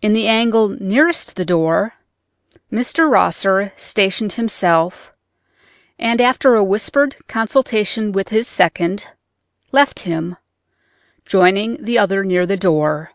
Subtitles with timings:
[0.00, 1.94] In the angle nearest the door
[2.70, 3.10] Mr.
[3.10, 5.12] Rosser stationed himself,
[5.98, 9.08] and after a whispered consultation his second
[9.72, 10.36] left him,
[11.24, 13.10] joining the other near the door.